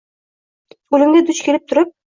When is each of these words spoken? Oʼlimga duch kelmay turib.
Oʼlimga 0.99 1.25
duch 1.31 1.47
kelmay 1.51 1.67
turib. 1.69 1.97